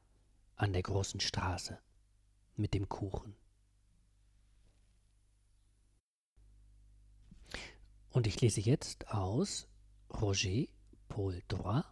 an 0.56 0.74
der 0.74 0.84
großen 0.84 1.20
Straße 1.20 1.80
mit 2.56 2.74
dem 2.74 2.88
Kuchen. 2.88 3.36
Und 8.10 8.28
ich 8.28 8.40
lese 8.40 8.62
jetzt 8.62 9.10
aus 9.10 9.68
Roger 10.10 10.68
Paul 11.10 11.42
Droit 11.48 11.84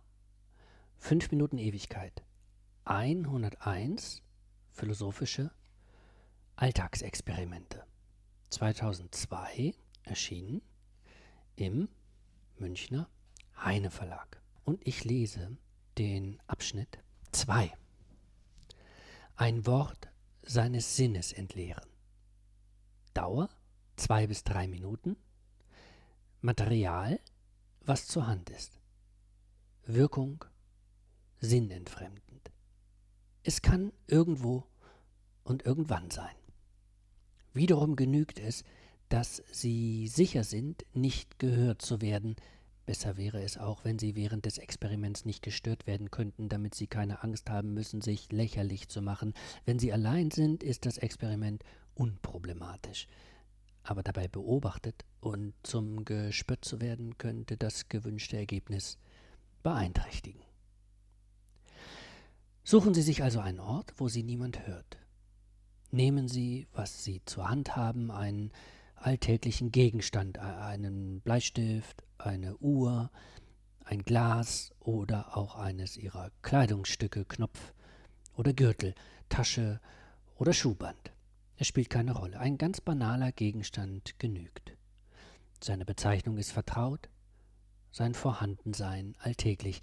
Fünf 1.05 1.31
Minuten 1.31 1.57
Ewigkeit. 1.57 2.23
101 2.85 4.23
philosophische 4.71 5.51
Alltagsexperimente. 6.55 7.85
2002 8.51 9.73
erschienen 10.03 10.61
im 11.57 11.89
Münchner 12.57 13.09
Heine 13.57 13.91
Verlag. 13.91 14.41
Und 14.63 14.87
ich 14.87 15.03
lese 15.03 15.57
den 15.97 16.41
Abschnitt 16.47 16.99
2. 17.31 17.71
Ein 19.35 19.65
Wort 19.65 20.09
seines 20.41 20.95
Sinnes 20.95 21.31
entleeren. 21.31 21.89
Dauer 23.13 23.49
zwei 23.95 24.27
bis 24.27 24.43
drei 24.43 24.67
Minuten. 24.67 25.17
Material, 26.41 27.19
was 27.81 28.07
zur 28.07 28.27
Hand 28.27 28.49
ist. 28.49 28.79
Wirkung 29.85 30.43
sinnentfremdend. 31.39 32.51
Es 33.43 33.61
kann 33.61 33.91
irgendwo 34.07 34.65
und 35.43 35.65
irgendwann 35.65 36.09
sein. 36.09 36.35
Wiederum 37.53 37.95
genügt 37.95 38.39
es, 38.39 38.63
dass 39.09 39.43
sie 39.51 40.07
sicher 40.07 40.43
sind, 40.43 40.85
nicht 40.93 41.37
gehört 41.37 41.81
zu 41.81 42.01
werden. 42.01 42.35
Besser 42.85 43.15
wäre 43.15 43.41
es 43.41 43.57
auch, 43.57 43.85
wenn 43.85 43.97
sie 43.97 44.15
während 44.15 44.45
des 44.45 44.57
Experiments 44.57 45.23
nicht 45.23 45.41
gestört 45.41 45.87
werden 45.87 46.11
könnten, 46.11 46.49
damit 46.49 46.75
sie 46.75 46.87
keine 46.87 47.23
Angst 47.23 47.49
haben 47.49 47.73
müssen, 47.73 48.01
sich 48.01 48.31
lächerlich 48.31 48.89
zu 48.89 49.01
machen. 49.01 49.33
Wenn 49.65 49.79
sie 49.79 49.93
allein 49.93 50.31
sind, 50.31 50.63
ist 50.63 50.85
das 50.85 50.97
Experiment 50.97 51.63
unproblematisch. 51.95 53.07
Aber 53.83 54.03
dabei 54.03 54.27
beobachtet 54.27 55.05
und 55.21 55.53
zum 55.63 56.03
Gespött 56.03 56.65
zu 56.65 56.81
werden, 56.81 57.17
könnte 57.17 57.55
das 57.55 57.87
gewünschte 57.87 58.37
Ergebnis 58.37 58.97
beeinträchtigen. 59.61 60.41
Suchen 62.65 62.93
Sie 62.93 63.01
sich 63.01 63.23
also 63.23 63.39
einen 63.39 63.59
Ort, 63.59 63.93
wo 63.97 64.07
Sie 64.07 64.23
niemand 64.23 64.67
hört. 64.67 64.97
Nehmen 65.91 66.27
Sie, 66.27 66.67
was 66.73 67.03
Sie 67.03 67.21
zur 67.25 67.49
Hand 67.49 67.75
haben, 67.75 68.09
einen 68.09 68.51
alltäglichen 69.03 69.71
Gegenstand, 69.71 70.39
einen 70.39 71.21
Bleistift, 71.21 72.03
eine 72.17 72.57
Uhr, 72.57 73.11
ein 73.83 74.03
Glas 74.03 74.71
oder 74.79 75.37
auch 75.37 75.55
eines 75.55 75.97
Ihrer 75.97 76.31
Kleidungsstücke, 76.41 77.25
Knopf 77.25 77.73
oder 78.35 78.53
Gürtel, 78.53 78.95
Tasche 79.29 79.81
oder 80.35 80.53
Schuhband. 80.53 81.11
Es 81.57 81.67
spielt 81.67 81.89
keine 81.89 82.13
Rolle. 82.13 82.39
Ein 82.39 82.57
ganz 82.57 82.81
banaler 82.81 83.31
Gegenstand 83.31 84.19
genügt. 84.19 84.75
Seine 85.61 85.85
Bezeichnung 85.85 86.37
ist 86.37 86.51
vertraut, 86.51 87.09
sein 87.91 88.13
Vorhandensein 88.15 89.15
alltäglich. 89.19 89.81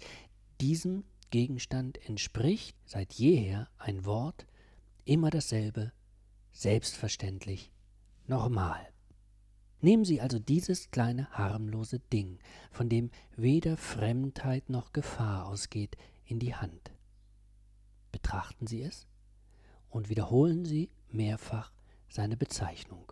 Diesem 0.59 1.05
Gegenstand 1.29 1.97
entspricht 2.07 2.75
seit 2.85 3.13
jeher 3.13 3.69
ein 3.77 4.05
Wort, 4.05 4.45
immer 5.05 5.29
dasselbe, 5.29 5.91
selbstverständlich, 6.51 7.71
normal. 8.27 8.90
Nehmen 9.81 10.05
Sie 10.05 10.21
also 10.21 10.37
dieses 10.37 10.91
kleine 10.91 11.29
harmlose 11.31 11.99
Ding, 11.99 12.37
von 12.71 12.87
dem 12.87 13.09
weder 13.35 13.77
Fremdheit 13.77 14.69
noch 14.69 14.93
Gefahr 14.93 15.47
ausgeht, 15.47 15.97
in 16.25 16.39
die 16.39 16.55
Hand. 16.55 16.91
Betrachten 18.11 18.67
Sie 18.67 18.83
es 18.83 19.07
und 19.89 20.09
wiederholen 20.09 20.65
Sie 20.65 20.91
mehrfach 21.09 21.71
seine 22.09 22.37
Bezeichnung. 22.37 23.11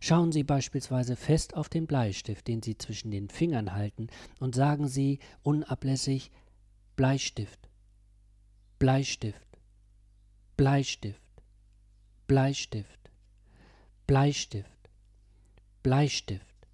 Schauen 0.00 0.32
Sie 0.32 0.42
beispielsweise 0.42 1.16
fest 1.16 1.54
auf 1.54 1.68
den 1.68 1.86
Bleistift, 1.86 2.46
den 2.48 2.62
Sie 2.62 2.76
zwischen 2.76 3.10
den 3.10 3.28
Fingern 3.28 3.72
halten, 3.72 4.08
und 4.40 4.54
sagen 4.54 4.88
Sie 4.88 5.20
unablässig 5.42 6.30
Bleistift, 6.96 7.68
Bleistift, 8.78 9.46
Bleistift, 10.56 11.22
Bleistift, 12.26 13.10
Bleistift, 14.06 14.75
Bleistift, 15.86 16.66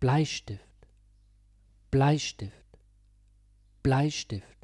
Bleistift, 0.00 0.88
Bleistift, 1.92 2.66
Bleistift. 3.84 4.58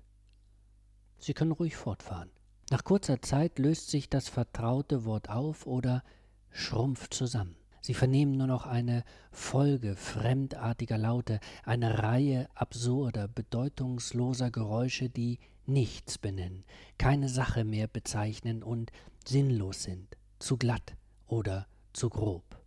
Sie 1.19 1.35
können 1.35 1.53
ruhig 1.53 1.77
fortfahren. 1.77 2.31
Nach 2.73 2.83
kurzer 2.83 3.23
Zeit 3.23 3.61
löst 3.61 3.89
sich 3.91 4.09
das 4.11 4.29
vertraute 4.29 5.05
Wort 5.05 5.31
auf 5.31 5.69
oder 5.69 6.03
schrumpft 6.51 7.15
zusammen. 7.15 7.55
Sie 7.81 7.95
vernehmen 7.95 8.37
nur 8.37 8.49
noch 8.49 8.67
eine 8.67 9.05
Folge 9.31 9.95
fremdartiger 9.95 10.99
Laute, 10.99 11.39
eine 11.63 12.03
Reihe 12.03 12.49
absurder, 12.57 13.29
bedeutungsloser 13.29 14.51
Geräusche, 14.51 15.11
die 15.11 15.39
nichts 15.67 16.19
benennen, 16.19 16.65
keine 16.99 17.29
Sache 17.29 17.63
mehr 17.63 17.87
bezeichnen 17.87 18.65
und 18.65 18.91
sinnlos 19.25 19.85
sind, 19.85 20.17
zu 20.41 20.57
glatt 20.57 20.97
oder 21.29 21.69
zu 21.93 22.11
grob. 22.11 22.60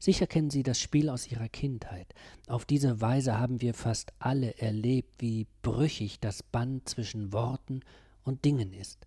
Sicher 0.00 0.26
kennen 0.26 0.50
Sie 0.50 0.62
das 0.62 0.80
Spiel 0.80 1.08
aus 1.08 1.30
Ihrer 1.30 1.48
Kindheit. 1.48 2.14
Auf 2.46 2.64
diese 2.64 3.00
Weise 3.00 3.38
haben 3.38 3.60
wir 3.60 3.74
fast 3.74 4.12
alle 4.18 4.58
erlebt, 4.58 5.10
wie 5.18 5.46
brüchig 5.62 6.20
das 6.20 6.42
Band 6.42 6.88
zwischen 6.88 7.32
Worten 7.32 7.80
und 8.24 8.44
Dingen 8.44 8.72
ist. 8.72 9.06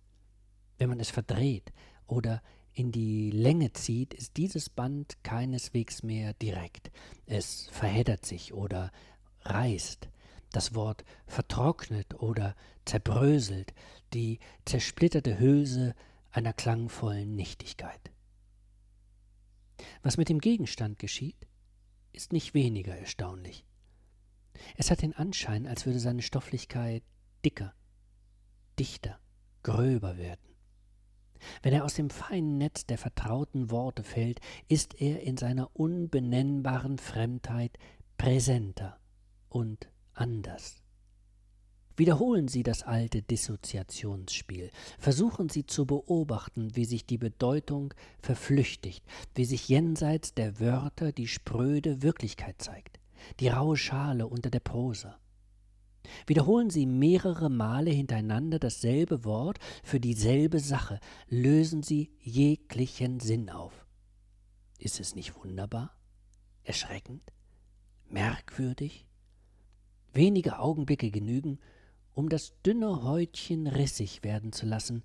Wenn 0.78 0.88
man 0.88 1.00
es 1.00 1.10
verdreht 1.10 1.72
oder 2.06 2.42
in 2.74 2.90
die 2.90 3.30
Länge 3.30 3.72
zieht, 3.72 4.14
ist 4.14 4.36
dieses 4.36 4.70
Band 4.70 5.22
keineswegs 5.22 6.02
mehr 6.02 6.32
direkt. 6.34 6.90
Es 7.26 7.68
verheddert 7.70 8.24
sich 8.24 8.54
oder 8.54 8.90
reißt. 9.42 10.08
Das 10.52 10.74
Wort 10.74 11.04
vertrocknet 11.26 12.14
oder 12.20 12.54
zerbröselt, 12.84 13.72
die 14.12 14.38
zersplitterte 14.64 15.38
Hülse 15.38 15.94
einer 16.30 16.52
klangvollen 16.52 17.34
Nichtigkeit. 17.34 18.10
Was 20.02 20.16
mit 20.16 20.28
dem 20.28 20.40
Gegenstand 20.40 20.98
geschieht, 20.98 21.46
ist 22.12 22.32
nicht 22.32 22.54
weniger 22.54 22.96
erstaunlich. 22.96 23.64
Es 24.76 24.90
hat 24.90 25.02
den 25.02 25.14
Anschein, 25.14 25.66
als 25.66 25.86
würde 25.86 25.98
seine 25.98 26.22
Stofflichkeit 26.22 27.02
dicker, 27.44 27.74
dichter, 28.78 29.18
gröber 29.62 30.18
werden. 30.18 30.52
Wenn 31.62 31.72
er 31.72 31.84
aus 31.84 31.94
dem 31.94 32.10
feinen 32.10 32.58
Netz 32.58 32.86
der 32.86 32.98
vertrauten 32.98 33.70
Worte 33.70 34.04
fällt, 34.04 34.40
ist 34.68 35.00
er 35.00 35.22
in 35.22 35.36
seiner 35.36 35.74
unbenennbaren 35.74 36.98
Fremdheit 36.98 37.78
präsenter 38.16 39.00
und 39.48 39.90
anders. 40.12 40.81
Wiederholen 41.96 42.48
Sie 42.48 42.62
das 42.62 42.82
alte 42.82 43.22
Dissoziationsspiel. 43.22 44.70
Versuchen 44.98 45.48
Sie 45.48 45.66
zu 45.66 45.86
beobachten, 45.86 46.74
wie 46.74 46.84
sich 46.84 47.06
die 47.06 47.18
Bedeutung 47.18 47.92
verflüchtigt, 48.20 49.04
wie 49.34 49.44
sich 49.44 49.68
jenseits 49.68 50.34
der 50.34 50.58
Wörter 50.58 51.12
die 51.12 51.28
spröde 51.28 52.02
Wirklichkeit 52.02 52.60
zeigt, 52.62 52.98
die 53.40 53.48
raue 53.48 53.76
Schale 53.76 54.26
unter 54.26 54.50
der 54.50 54.60
Prosa. 54.60 55.18
Wiederholen 56.26 56.70
Sie 56.70 56.86
mehrere 56.86 57.48
Male 57.48 57.90
hintereinander 57.90 58.58
dasselbe 58.58 59.24
Wort 59.24 59.58
für 59.84 60.00
dieselbe 60.00 60.60
Sache, 60.60 60.98
lösen 61.28 61.82
Sie 61.82 62.10
jeglichen 62.20 63.20
Sinn 63.20 63.50
auf. 63.50 63.86
Ist 64.78 64.98
es 64.98 65.14
nicht 65.14 65.36
wunderbar? 65.36 65.96
Erschreckend? 66.64 67.22
Merkwürdig? 68.08 69.06
Wenige 70.12 70.58
Augenblicke 70.58 71.10
genügen, 71.10 71.58
um 72.14 72.28
das 72.28 72.52
dünne 72.62 73.02
Häutchen 73.02 73.66
rissig 73.66 74.22
werden 74.22 74.52
zu 74.52 74.66
lassen, 74.66 75.02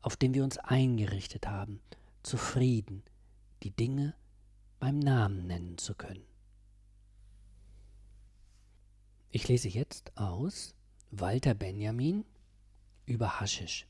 auf 0.00 0.16
dem 0.16 0.34
wir 0.34 0.44
uns 0.44 0.58
eingerichtet 0.58 1.46
haben, 1.46 1.80
zufrieden, 2.22 3.02
die 3.62 3.70
Dinge 3.70 4.14
beim 4.78 4.98
Namen 4.98 5.46
nennen 5.46 5.78
zu 5.78 5.94
können. 5.94 6.24
Ich 9.30 9.48
lese 9.48 9.68
jetzt 9.68 10.16
aus 10.16 10.74
Walter 11.10 11.54
Benjamin 11.54 12.24
über 13.06 13.40
Haschisch. 13.40 13.86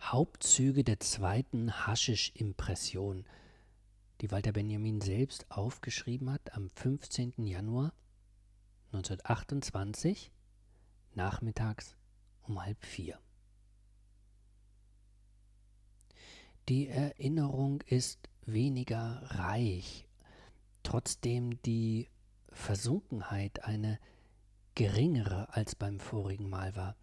Hauptzüge 0.00 0.84
der 0.84 1.00
zweiten 1.00 1.86
Haschisch-Impression, 1.86 3.24
die 4.20 4.30
Walter 4.30 4.52
Benjamin 4.52 5.00
selbst 5.00 5.50
aufgeschrieben 5.50 6.30
hat 6.30 6.54
am 6.54 6.68
15. 6.70 7.46
Januar 7.46 7.92
1928, 8.92 10.30
nachmittags 11.18 11.96
um 12.42 12.62
halb 12.64 12.82
vier. 12.84 13.18
Die 16.68 16.88
Erinnerung 16.88 17.82
ist 17.82 18.28
weniger 18.46 19.22
reich, 19.24 20.06
trotzdem 20.82 21.60
die 21.62 22.08
Versunkenheit 22.50 23.64
eine 23.64 23.98
geringere 24.74 25.52
als 25.54 25.74
beim 25.74 25.98
vorigen 25.98 26.48
Mal 26.48 26.76
war. 26.76 26.96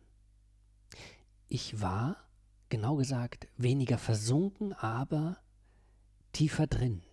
Ich 1.48 1.82
war, 1.82 2.16
genau 2.70 2.96
gesagt, 2.96 3.48
weniger 3.58 3.98
versunken, 3.98 4.74
aber 4.74 5.38
tiefer 6.32 6.68
drin. 6.68 7.04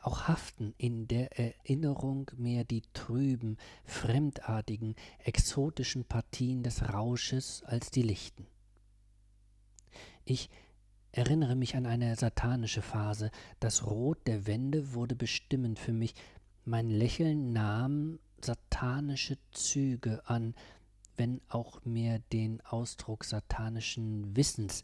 Auch 0.00 0.28
haften 0.28 0.74
in 0.78 1.08
der 1.08 1.38
Erinnerung 1.38 2.30
mehr 2.36 2.64
die 2.64 2.82
trüben, 2.92 3.56
fremdartigen, 3.84 4.94
exotischen 5.18 6.04
Partien 6.04 6.62
des 6.62 6.92
Rausches 6.92 7.62
als 7.64 7.90
die 7.90 8.02
lichten. 8.02 8.46
Ich 10.24 10.50
erinnere 11.12 11.56
mich 11.56 11.76
an 11.76 11.86
eine 11.86 12.14
satanische 12.16 12.82
Phase. 12.82 13.30
Das 13.60 13.86
Rot 13.86 14.18
der 14.26 14.46
Wände 14.46 14.92
wurde 14.92 15.14
bestimmend 15.14 15.78
für 15.78 15.92
mich. 15.92 16.14
Mein 16.64 16.90
Lächeln 16.90 17.52
nahm 17.52 18.18
satanische 18.44 19.38
Züge 19.52 20.22
an, 20.28 20.54
wenn 21.16 21.40
auch 21.48 21.84
mehr 21.84 22.18
den 22.32 22.60
Ausdruck 22.60 23.24
satanischen 23.24 24.36
Wissens, 24.36 24.82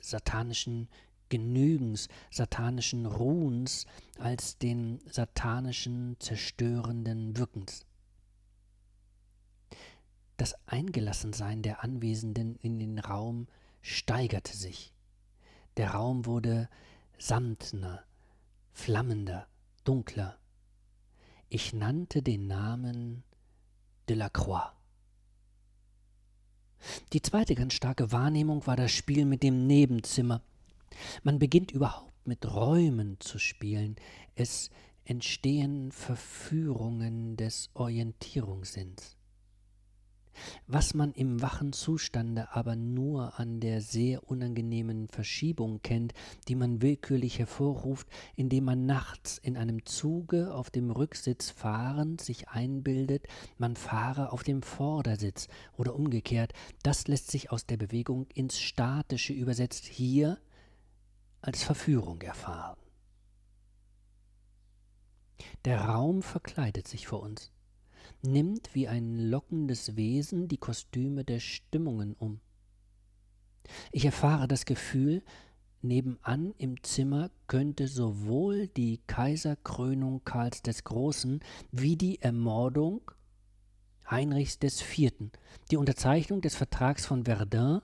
satanischen 0.00 0.88
Genügens, 1.28 2.08
satanischen 2.30 3.06
Ruhens 3.06 3.86
als 4.18 4.58
den 4.58 5.00
satanischen 5.10 6.16
zerstörenden 6.20 7.36
Wirkens. 7.36 7.86
Das 10.36 10.54
Eingelassensein 10.66 11.62
der 11.62 11.84
Anwesenden 11.84 12.56
in 12.56 12.78
den 12.78 12.98
Raum 12.98 13.46
steigerte 13.82 14.56
sich. 14.56 14.92
Der 15.76 15.90
Raum 15.92 16.26
wurde 16.26 16.68
samtner, 17.18 18.04
flammender, 18.72 19.46
dunkler. 19.84 20.38
Ich 21.48 21.72
nannte 21.72 22.22
den 22.22 22.46
Namen 22.46 23.22
de 24.08 24.16
la 24.16 24.28
Croix. 24.28 24.72
Die 27.12 27.22
zweite 27.22 27.54
ganz 27.54 27.74
starke 27.74 28.12
Wahrnehmung 28.12 28.66
war 28.66 28.76
das 28.76 28.92
Spiel 28.92 29.24
mit 29.24 29.42
dem 29.42 29.66
Nebenzimmer. 29.66 30.42
Man 31.22 31.38
beginnt 31.38 31.72
überhaupt 31.72 32.26
mit 32.26 32.46
Räumen 32.46 33.18
zu 33.20 33.38
spielen. 33.38 33.96
Es 34.34 34.70
entstehen 35.04 35.92
Verführungen 35.92 37.36
des 37.36 37.70
Orientierungssinns. 37.74 39.16
Was 40.66 40.94
man 40.94 41.12
im 41.12 41.42
wachen 41.42 41.72
Zustande 41.72 42.48
aber 42.52 42.76
nur 42.76 43.38
an 43.38 43.60
der 43.60 43.80
sehr 43.80 44.28
unangenehmen 44.28 45.08
Verschiebung 45.08 45.80
kennt, 45.82 46.12
die 46.48 46.56
man 46.56 46.82
willkürlich 46.82 47.38
hervorruft, 47.38 48.08
indem 48.34 48.64
man 48.64 48.86
nachts 48.86 49.38
in 49.38 49.56
einem 49.56 49.86
Zuge 49.86 50.52
auf 50.52 50.70
dem 50.70 50.90
Rücksitz 50.90 51.50
fahrend 51.50 52.20
sich 52.20 52.48
einbildet, 52.48 53.28
man 53.58 53.76
fahre 53.76 54.32
auf 54.32 54.42
dem 54.42 54.62
Vordersitz 54.62 55.48
oder 55.76 55.94
umgekehrt, 55.94 56.52
das 56.82 57.06
lässt 57.06 57.30
sich 57.30 57.52
aus 57.52 57.66
der 57.66 57.76
Bewegung 57.76 58.26
ins 58.34 58.58
Statische 58.58 59.32
übersetzt 59.32 59.84
hier 59.84 60.38
als 61.44 61.62
Verführung 61.62 62.20
erfahren. 62.22 62.78
Der 65.64 65.80
Raum 65.80 66.22
verkleidet 66.22 66.88
sich 66.88 67.06
vor 67.06 67.22
uns 67.22 67.50
nimmt 68.24 68.74
wie 68.74 68.88
ein 68.88 69.18
lockendes 69.18 69.96
Wesen 69.96 70.48
die 70.48 70.56
Kostüme 70.56 71.24
der 71.24 71.40
Stimmungen 71.40 72.14
um. 72.14 72.40
Ich 73.92 74.04
erfahre 74.04 74.48
das 74.48 74.64
Gefühl, 74.64 75.22
nebenan 75.82 76.54
im 76.58 76.82
Zimmer 76.82 77.30
könnte 77.46 77.88
sowohl 77.88 78.68
die 78.68 79.00
Kaiserkrönung 79.06 80.24
Karls 80.24 80.62
des 80.62 80.84
Großen 80.84 81.40
wie 81.70 81.96
die 81.96 82.20
Ermordung 82.20 83.10
Heinrichs 84.10 84.58
IV., 84.62 85.12
die 85.70 85.76
Unterzeichnung 85.76 86.42
des 86.42 86.56
Vertrags 86.56 87.06
von 87.06 87.24
Verdun 87.24 87.80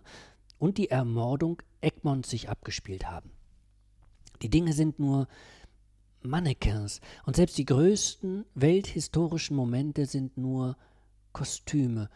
und 0.58 0.76
die 0.76 0.90
Ermordung 0.90 1.62
Egmonts 1.80 2.28
sich 2.28 2.50
abgespielt 2.50 3.10
haben. 3.10 3.30
Die 4.42 4.48
Dinge 4.48 4.72
sind 4.72 4.98
nur 4.98 5.28
Mannequins. 6.22 7.00
Und 7.24 7.36
selbst 7.36 7.58
die 7.58 7.64
größten 7.64 8.44
welthistorischen 8.54 9.56
Momente 9.56 10.06
sind 10.06 10.36
nur 10.36 10.76
Kostüme, 11.32 12.10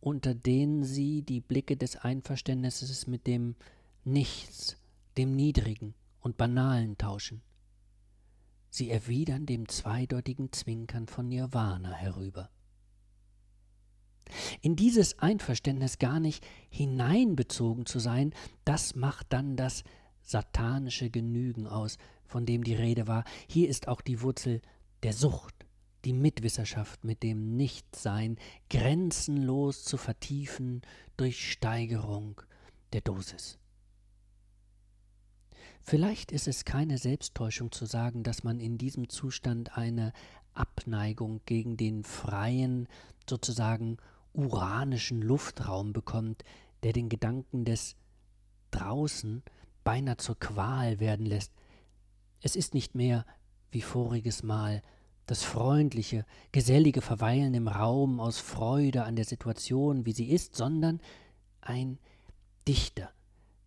unter 0.00 0.34
denen 0.34 0.84
sie 0.84 1.22
die 1.22 1.40
Blicke 1.40 1.76
des 1.76 1.96
Einverständnisses 1.96 3.06
mit 3.06 3.26
dem 3.26 3.56
Nichts, 4.04 4.76
dem 5.16 5.34
Niedrigen 5.36 5.94
und 6.20 6.36
Banalen 6.36 6.96
tauschen. 6.96 7.42
Sie 8.70 8.90
erwidern 8.90 9.46
dem 9.46 9.68
zweideutigen 9.68 10.52
Zwinkern 10.52 11.06
von 11.06 11.28
Nirvana 11.28 11.92
herüber. 11.92 12.50
In 14.62 14.76
dieses 14.76 15.18
Einverständnis 15.18 15.98
gar 15.98 16.20
nicht 16.20 16.46
hineinbezogen 16.68 17.84
zu 17.84 17.98
sein, 17.98 18.32
das 18.64 18.94
macht 18.94 19.32
dann 19.32 19.56
das 19.56 19.82
satanische 20.30 21.10
Genügen 21.10 21.66
aus, 21.66 21.98
von 22.26 22.46
dem 22.46 22.64
die 22.64 22.74
Rede 22.74 23.06
war. 23.06 23.24
Hier 23.48 23.68
ist 23.68 23.88
auch 23.88 24.00
die 24.00 24.22
Wurzel 24.22 24.62
der 25.02 25.12
Sucht, 25.12 25.66
die 26.04 26.12
Mitwisserschaft 26.12 27.04
mit 27.04 27.22
dem 27.22 27.56
Nichtsein 27.56 28.36
grenzenlos 28.68 29.84
zu 29.84 29.96
vertiefen 29.96 30.82
durch 31.16 31.50
Steigerung 31.50 32.40
der 32.92 33.00
Dosis. 33.00 33.58
Vielleicht 35.82 36.30
ist 36.30 36.46
es 36.46 36.64
keine 36.64 36.98
Selbsttäuschung 36.98 37.72
zu 37.72 37.86
sagen, 37.86 38.22
dass 38.22 38.44
man 38.44 38.60
in 38.60 38.78
diesem 38.78 39.08
Zustand 39.08 39.76
eine 39.76 40.12
Abneigung 40.52 41.40
gegen 41.46 41.76
den 41.76 42.04
freien, 42.04 42.86
sozusagen 43.28 43.96
uranischen 44.32 45.22
Luftraum 45.22 45.92
bekommt, 45.92 46.44
der 46.82 46.92
den 46.92 47.08
Gedanken 47.08 47.64
des 47.64 47.96
draußen 48.70 49.42
beinahe 49.84 50.16
zur 50.16 50.38
Qual 50.38 51.00
werden 51.00 51.26
lässt. 51.26 51.52
Es 52.40 52.56
ist 52.56 52.74
nicht 52.74 52.94
mehr, 52.94 53.26
wie 53.70 53.82
voriges 53.82 54.42
Mal, 54.42 54.82
das 55.26 55.44
freundliche, 55.44 56.26
gesellige 56.50 57.02
Verweilen 57.02 57.54
im 57.54 57.68
Raum 57.68 58.18
aus 58.18 58.38
Freude 58.38 59.04
an 59.04 59.14
der 59.14 59.24
Situation, 59.24 60.04
wie 60.04 60.12
sie 60.12 60.30
ist, 60.30 60.56
sondern 60.56 61.00
ein 61.60 61.98
dichter, 62.66 63.10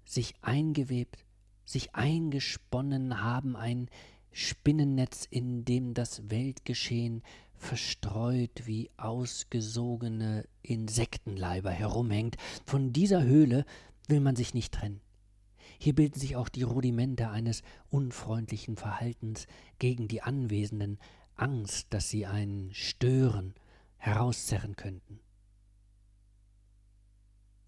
sich 0.03 0.33
eingewebt, 0.41 1.23
sich 1.63 1.95
eingesponnen 1.95 3.21
haben, 3.21 3.55
ein 3.55 3.89
Spinnennetz, 4.31 5.25
in 5.29 5.63
dem 5.63 5.93
das 5.93 6.29
Weltgeschehen 6.29 7.23
verstreut 7.53 8.63
wie 8.65 8.89
ausgesogene 8.97 10.45
Insektenleiber 10.63 11.71
herumhängt. 11.71 12.35
Von 12.65 12.91
dieser 12.91 13.23
Höhle 13.23 13.65
will 14.07 14.19
man 14.19 14.35
sich 14.35 14.53
nicht 14.53 14.73
trennen. 14.73 14.99
Hier 15.83 15.93
bilden 15.93 16.17
sich 16.17 16.37
auch 16.37 16.47
die 16.47 16.63
Rudimente 16.63 17.29
eines 17.29 17.61
unfreundlichen 17.89 18.77
Verhaltens 18.77 19.47
gegen 19.79 20.07
die 20.07 20.21
Anwesenden, 20.21 20.97
Angst, 21.35 21.87
dass 21.89 22.09
sie 22.09 22.25
einen 22.25 22.73
stören, 22.73 23.53
herauszerren 23.97 24.77
könnten. 24.77 25.19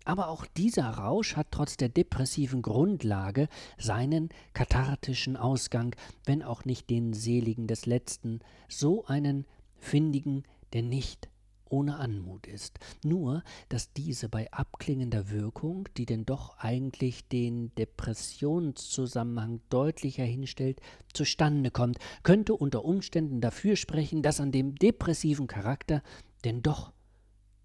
Aber 0.05 0.29
auch 0.29 0.45
dieser 0.45 0.91
Rausch 0.91 1.35
hat 1.35 1.47
trotz 1.51 1.75
der 1.75 1.89
depressiven 1.89 2.61
Grundlage 2.61 3.49
seinen 3.77 4.29
kathartischen 4.53 5.35
Ausgang, 5.35 5.93
wenn 6.23 6.41
auch 6.41 6.63
nicht 6.63 6.89
den 6.89 7.11
seligen 7.11 7.67
des 7.67 7.85
letzten, 7.85 8.39
so 8.69 9.03
einen 9.07 9.45
findigen, 9.75 10.43
der 10.71 10.83
nicht 10.83 11.27
ohne 11.69 11.97
Anmut 11.97 12.47
ist, 12.47 12.79
nur 13.03 13.43
dass 13.69 13.91
diese 13.93 14.29
bei 14.29 14.51
abklingender 14.51 15.29
Wirkung, 15.29 15.87
die 15.97 16.05
denn 16.05 16.25
doch 16.25 16.57
eigentlich 16.57 17.27
den 17.27 17.73
Depressionszusammenhang 17.75 19.61
deutlicher 19.69 20.23
hinstellt, 20.23 20.79
zustande 21.13 21.71
kommt, 21.71 21.97
könnte 22.23 22.53
unter 22.53 22.85
Umständen 22.85 23.41
dafür 23.41 23.75
sprechen, 23.75 24.21
dass 24.21 24.39
an 24.39 24.51
dem 24.51 24.75
depressiven 24.75 25.47
Charakter 25.47 26.01
denn 26.43 26.61
doch 26.61 26.93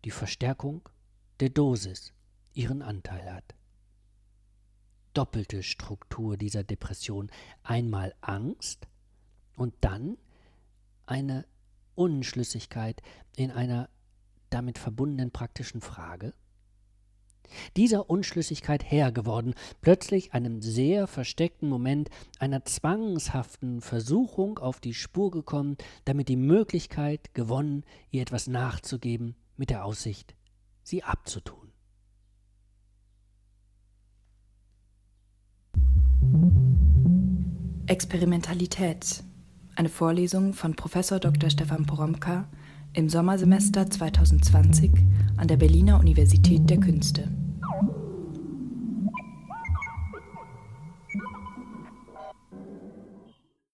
die 0.04 0.10
Verstärkung 0.10 0.88
der 1.40 1.50
Dosis 1.50 2.12
ihren 2.54 2.82
Anteil 2.82 3.32
hat. 3.32 3.54
Doppelte 5.14 5.62
Struktur 5.62 6.36
dieser 6.36 6.62
Depression, 6.62 7.30
einmal 7.62 8.14
Angst 8.20 8.86
und 9.56 9.74
dann 9.80 10.16
eine 11.06 11.44
Unschlüssigkeit 11.94 13.02
in 13.36 13.50
einer 13.50 13.88
damit 14.50 14.78
verbundenen 14.78 15.30
praktischen 15.30 15.80
Frage? 15.80 16.34
Dieser 17.76 18.08
Unschlüssigkeit 18.08 18.84
Herr 18.84 19.12
geworden, 19.12 19.54
plötzlich 19.80 20.34
einem 20.34 20.62
sehr 20.62 21.06
versteckten 21.06 21.68
Moment 21.68 22.08
einer 22.38 22.64
zwangshaften 22.64 23.80
Versuchung 23.80 24.58
auf 24.58 24.80
die 24.80 24.94
Spur 24.94 25.30
gekommen, 25.30 25.76
damit 26.04 26.28
die 26.28 26.36
Möglichkeit 26.36 27.34
gewonnen, 27.34 27.84
ihr 28.10 28.22
etwas 28.22 28.46
nachzugeben, 28.46 29.34
mit 29.56 29.70
der 29.70 29.84
Aussicht, 29.84 30.34
sie 30.82 31.02
abzutun. 31.02 31.72
Experimentalität 37.86 39.24
eine 39.80 39.88
Vorlesung 39.88 40.52
von 40.52 40.76
Prof. 40.76 40.92
Dr. 40.92 41.48
Stefan 41.48 41.86
Poromka 41.86 42.46
im 42.92 43.08
Sommersemester 43.08 43.88
2020 43.88 44.92
an 45.38 45.48
der 45.48 45.56
Berliner 45.56 45.98
Universität 45.98 46.68
der 46.68 46.80
Künste. 46.80 47.26